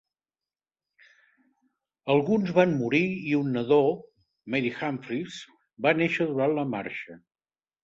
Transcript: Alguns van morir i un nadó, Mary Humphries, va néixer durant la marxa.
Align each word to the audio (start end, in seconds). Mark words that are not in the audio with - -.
Alguns 2.13 2.53
van 2.59 2.73
morir 2.79 3.03
i 3.33 3.37
un 3.41 3.53
nadó, 3.59 3.79
Mary 4.55 4.73
Humphries, 4.81 5.39
va 5.89 5.95
néixer 6.03 6.31
durant 6.35 6.59
la 6.61 6.69
marxa. 6.75 7.23